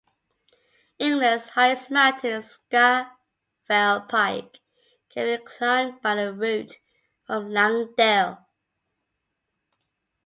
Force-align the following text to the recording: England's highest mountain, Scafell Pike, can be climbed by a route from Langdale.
England's 0.97 1.49
highest 1.49 1.91
mountain, 1.91 2.41
Scafell 2.41 4.09
Pike, 4.09 4.59
can 5.11 5.27
be 5.37 5.43
climbed 5.45 6.01
by 6.01 6.15
a 6.15 6.31
route 6.33 6.77
from 7.27 7.51
Langdale. 7.51 8.47